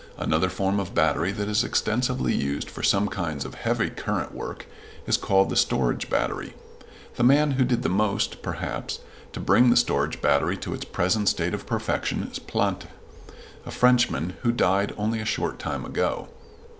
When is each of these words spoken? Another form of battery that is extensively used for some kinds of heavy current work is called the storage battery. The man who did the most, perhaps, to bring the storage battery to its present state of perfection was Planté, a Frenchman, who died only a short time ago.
Another 0.17 0.49
form 0.49 0.79
of 0.79 0.95
battery 0.95 1.31
that 1.31 1.47
is 1.47 1.63
extensively 1.63 2.33
used 2.33 2.71
for 2.71 2.81
some 2.81 3.07
kinds 3.07 3.45
of 3.45 3.53
heavy 3.53 3.91
current 3.91 4.33
work 4.33 4.65
is 5.05 5.15
called 5.15 5.51
the 5.51 5.55
storage 5.55 6.09
battery. 6.09 6.55
The 7.17 7.23
man 7.23 7.51
who 7.51 7.63
did 7.63 7.83
the 7.83 7.87
most, 7.89 8.41
perhaps, 8.41 9.01
to 9.31 9.39
bring 9.39 9.69
the 9.69 9.77
storage 9.77 10.19
battery 10.19 10.57
to 10.57 10.73
its 10.73 10.85
present 10.85 11.29
state 11.29 11.53
of 11.53 11.67
perfection 11.67 12.27
was 12.27 12.39
Planté, 12.39 12.87
a 13.63 13.69
Frenchman, 13.69 14.33
who 14.41 14.51
died 14.51 14.91
only 14.97 15.19
a 15.19 15.23
short 15.23 15.59
time 15.59 15.85
ago. 15.85 16.29